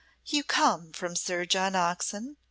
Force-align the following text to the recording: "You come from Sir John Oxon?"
"You 0.25 0.43
come 0.43 0.93
from 0.93 1.15
Sir 1.15 1.45
John 1.45 1.75
Oxon?" 1.75 2.37